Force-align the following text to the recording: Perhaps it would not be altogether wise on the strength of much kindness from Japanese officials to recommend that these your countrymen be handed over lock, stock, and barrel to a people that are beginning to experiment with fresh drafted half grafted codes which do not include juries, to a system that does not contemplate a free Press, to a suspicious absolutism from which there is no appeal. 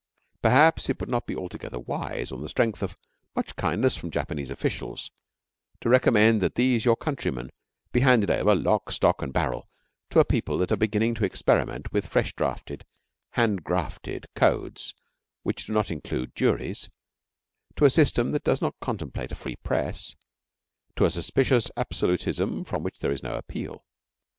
Perhaps 0.41 0.89
it 0.89 0.99
would 0.99 1.11
not 1.11 1.27
be 1.27 1.35
altogether 1.35 1.77
wise 1.79 2.31
on 2.31 2.41
the 2.41 2.49
strength 2.49 2.81
of 2.81 2.95
much 3.35 3.55
kindness 3.55 3.95
from 3.95 4.09
Japanese 4.09 4.49
officials 4.49 5.11
to 5.79 5.89
recommend 5.89 6.41
that 6.41 6.55
these 6.55 6.85
your 6.85 6.95
countrymen 6.95 7.51
be 7.91 7.99
handed 7.99 8.31
over 8.31 8.55
lock, 8.55 8.91
stock, 8.91 9.21
and 9.21 9.31
barrel 9.31 9.69
to 10.09 10.19
a 10.19 10.25
people 10.25 10.57
that 10.57 10.71
are 10.71 10.75
beginning 10.77 11.13
to 11.13 11.23
experiment 11.23 11.93
with 11.93 12.07
fresh 12.07 12.33
drafted 12.35 12.83
half 13.33 13.57
grafted 13.57 14.25
codes 14.33 14.95
which 15.43 15.67
do 15.67 15.73
not 15.73 15.91
include 15.91 16.35
juries, 16.35 16.89
to 17.75 17.85
a 17.85 17.89
system 17.91 18.31
that 18.31 18.43
does 18.43 18.59
not 18.59 18.79
contemplate 18.81 19.31
a 19.31 19.35
free 19.35 19.57
Press, 19.57 20.15
to 20.95 21.05
a 21.05 21.11
suspicious 21.11 21.69
absolutism 21.77 22.63
from 22.63 22.81
which 22.81 22.97
there 22.97 23.11
is 23.11 23.21
no 23.21 23.35
appeal. 23.35 23.85